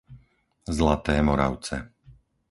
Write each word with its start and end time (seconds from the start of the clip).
Zlaté 0.77 1.15
Moravce 1.27 1.77